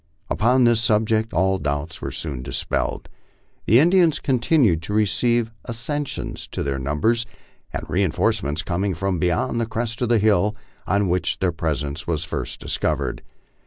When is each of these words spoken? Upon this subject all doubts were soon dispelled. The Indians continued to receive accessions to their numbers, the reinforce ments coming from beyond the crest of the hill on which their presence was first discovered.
Upon 0.31 0.63
this 0.63 0.81
subject 0.81 1.31
all 1.31 1.59
doubts 1.59 2.01
were 2.01 2.09
soon 2.09 2.41
dispelled. 2.41 3.07
The 3.67 3.77
Indians 3.79 4.19
continued 4.19 4.81
to 4.81 4.93
receive 4.95 5.51
accessions 5.69 6.47
to 6.47 6.63
their 6.63 6.79
numbers, 6.79 7.27
the 7.71 7.83
reinforce 7.87 8.41
ments 8.41 8.63
coming 8.63 8.95
from 8.95 9.19
beyond 9.19 9.61
the 9.61 9.67
crest 9.67 10.01
of 10.01 10.09
the 10.09 10.17
hill 10.17 10.55
on 10.87 11.07
which 11.07 11.37
their 11.37 11.51
presence 11.51 12.07
was 12.07 12.23
first 12.25 12.59
discovered. 12.59 13.21